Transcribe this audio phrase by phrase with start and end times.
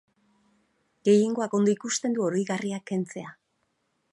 [1.09, 3.37] Gehiengoak ondo ikusten du oroigarriak kentzea.